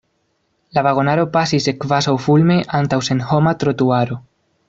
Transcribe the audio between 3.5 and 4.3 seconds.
trotuaro.